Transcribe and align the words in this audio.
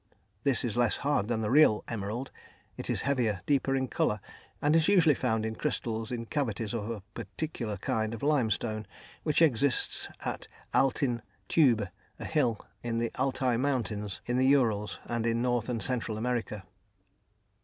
This 0.43 0.65
is 0.65 0.75
less 0.75 0.97
hard 1.05 1.27
than 1.27 1.41
the 1.41 1.51
real 1.51 1.83
emerald, 1.87 2.31
is 2.75 3.03
heavier, 3.03 3.41
deeper 3.45 3.75
in 3.75 3.87
colour, 3.87 4.19
and 4.59 4.75
is 4.75 4.87
usually 4.87 5.13
found 5.13 5.45
in 5.45 5.53
crystals, 5.55 6.11
in 6.11 6.25
cavities 6.25 6.73
of 6.73 6.89
a 6.89 7.01
particular 7.13 7.77
kind 7.77 8.15
of 8.15 8.23
limestone 8.23 8.87
which 9.21 9.43
exists 9.43 10.07
at 10.21 10.47
Altyn 10.73 11.21
Tübe, 11.47 11.87
a 12.17 12.25
hill 12.25 12.57
in 12.81 12.97
the 12.97 13.11
Altai 13.19 13.57
Mountains, 13.57 14.21
in 14.25 14.37
the 14.37 14.47
Urals, 14.47 14.99
and 15.05 15.27
in 15.27 15.43
North 15.43 15.69
and 15.69 15.83
Central 15.83 16.17
America. 16.17 16.63